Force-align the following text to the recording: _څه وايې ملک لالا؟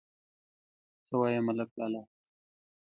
_څه 1.05 1.13
وايې 1.19 1.39
ملک 1.47 1.69
لالا؟ 1.79 2.01